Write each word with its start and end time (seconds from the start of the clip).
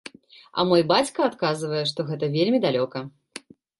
А 0.61 0.63
мой 0.69 0.81
бацька 0.91 1.27
адказвае, 1.31 1.83
што 1.91 2.07
гэта 2.09 2.31
вельмі 2.37 2.63
далёка. 2.67 2.99